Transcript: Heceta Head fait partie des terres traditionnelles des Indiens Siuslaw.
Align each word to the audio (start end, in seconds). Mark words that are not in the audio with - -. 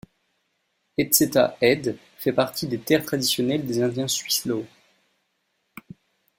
Heceta 0.97 1.55
Head 1.61 1.95
fait 2.17 2.33
partie 2.33 2.65
des 2.65 2.79
terres 2.79 3.05
traditionnelles 3.05 3.67
des 3.67 3.83
Indiens 3.83 4.07
Siuslaw. 4.07 4.65